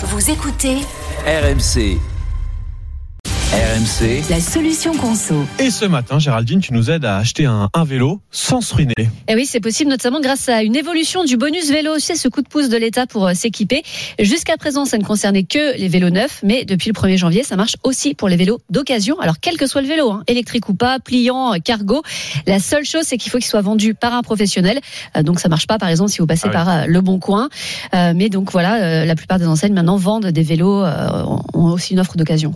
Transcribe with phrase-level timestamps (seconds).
[0.00, 0.76] Vous écoutez
[1.26, 1.98] RMC.
[3.52, 5.34] RMC, la solution conso.
[5.58, 8.92] Et ce matin, Géraldine, tu nous aides à acheter un, un vélo sans se ruiner.
[9.26, 12.42] Et oui, c'est possible, notamment grâce à une évolution du bonus vélo, c'est ce coup
[12.42, 13.82] de pouce de l'État pour euh, s'équiper.
[14.18, 17.56] Jusqu'à présent, ça ne concernait que les vélos neufs, mais depuis le 1er janvier, ça
[17.56, 19.18] marche aussi pour les vélos d'occasion.
[19.18, 22.02] Alors, quel que soit le vélo, hein, électrique ou pas, pliant, euh, cargo,
[22.46, 24.78] la seule chose, c'est qu'il faut qu'il soit vendu par un professionnel.
[25.16, 26.52] Euh, donc, ça marche pas, par exemple, si vous passez Ah oui.
[26.52, 27.48] par le Bon Coin.
[27.94, 31.24] Euh, mais donc, voilà, euh, la plupart des enseignes maintenant vendent des vélos, euh,
[31.54, 32.52] ont aussi une offre d'occasion.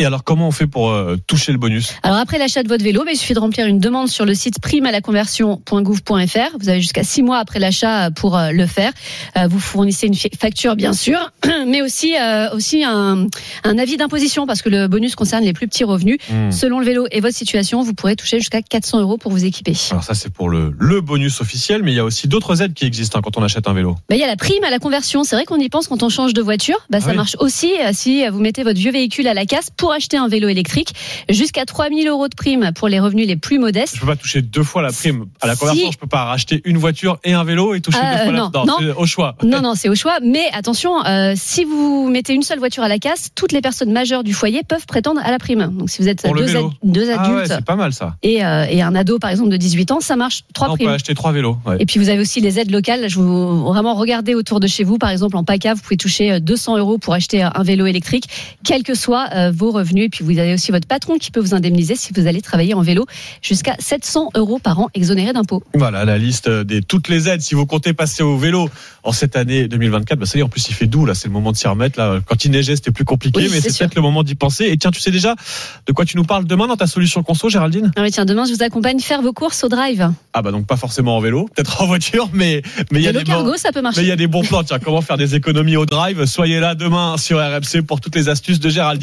[0.00, 1.92] Et alors, comment on fait pour euh, toucher le bonus?
[2.02, 4.32] Alors après l'achat de votre vélo, bah, il suffit de remplir une demande sur le
[4.34, 6.56] site primealaconversion.gouv.fr.
[6.58, 8.92] Vous avez jusqu'à six mois après l'achat pour euh, le faire.
[9.36, 11.32] Euh, Vous fournissez une facture bien sûr,
[11.66, 13.26] mais aussi euh, aussi un,
[13.64, 16.16] un avis d'imposition parce que le bonus concerne les plus petits revenus.
[16.30, 16.50] Hmm.
[16.50, 19.74] Selon le vélo et votre situation, vous pourrez toucher jusqu'à 400 euros pour vous équiper.
[19.90, 22.72] Alors ça, c'est pour le, le bonus officiel, mais il y a aussi d'autres aides
[22.72, 23.96] qui existent hein, quand on achète un vélo.
[24.08, 25.24] Bah, il y a la prime à la conversion.
[25.24, 26.78] C'est vrai qu'on y pense quand on change de voiture.
[26.88, 27.16] Bah, ça Ah oui.
[27.16, 30.28] marche aussi euh, si vous mettez votre vieux véhicule à la casse pour acheter un
[30.28, 30.92] vélo électrique.
[31.28, 33.94] Jusqu'à 3000 euros de prime pour les revenus les plus modestes.
[33.96, 35.86] Je peux pas toucher deux fois la prime à la conversion.
[35.86, 35.92] Si.
[35.92, 38.50] Je peux pas racheter une voiture et un vélo et toucher Ah, deux fois non,
[38.54, 38.76] la non.
[38.78, 39.36] c'est au choix.
[39.42, 40.18] Non, non, c'est au choix.
[40.22, 43.92] Mais attention, euh, si vous mettez une seule voiture à la casse, toutes les personnes
[43.92, 45.66] majeures du foyer peuvent prétendre à la prime.
[45.76, 48.16] Donc si vous êtes deux, ad- deux Ah ouais, adultes c'est pas mal ça.
[48.22, 50.44] et, euh, et un ado, par exemple, de 18 ans, ça marche.
[50.54, 50.90] Trois Ah, on peut primes.
[50.94, 51.56] acheter trois vélos.
[51.66, 51.76] ouais.
[51.80, 53.08] Et puis vous avez aussi les aides locales.
[53.08, 54.98] Je vous vraiment regardez autour de chez vous.
[54.98, 58.24] Par exemple, en PACA, vous pouvez toucher euh, 200 euros pour acheter un vélo électrique,
[58.64, 60.06] quels que soient euh, vos revenus.
[60.06, 62.74] Et puis vous avez aussi votre patron qui peut vous indemniser si vous allez travailler
[62.74, 63.06] en vélo
[63.42, 65.62] jusqu'à 700 euros par an exonérés d'impôts.
[65.74, 67.42] Voilà la liste des toutes les aides.
[67.42, 68.68] Si vous comptez passer au vélo
[69.02, 71.28] en cette année 2024, bah ça y est, en plus il fait doux là, c'est
[71.28, 72.20] le moment de s'y remettre là.
[72.26, 74.66] Quand il neigeait, c'était plus compliqué, Oui, mais c'est peut-être le moment d'y penser.
[74.66, 75.34] Et tiens, tu sais déjà
[75.86, 77.90] de quoi tu nous parles demain dans ta solution conso, Géraldine?
[77.96, 80.10] Ah oui, tiens, demain je vous accompagne faire vos courses au drive.
[80.32, 83.12] Ah bah donc pas forcément en vélo, peut-être en voiture, mais mais il y a
[83.12, 84.00] des bons- cargo, ça peut marcher.
[84.00, 84.62] mais il y a des bons plans.
[84.62, 86.24] Tiens, comment faire des économies au drive?
[86.26, 89.00] Soyez là demain sur RMC pour toutes les astuces de Géraldine.